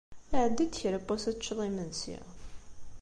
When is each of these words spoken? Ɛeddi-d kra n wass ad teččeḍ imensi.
Ɛeddi-d 0.43 0.73
kra 0.81 0.97
n 1.01 1.05
wass 1.07 1.23
ad 1.29 1.37
teččeḍ 1.37 1.59
imensi. 1.69 2.17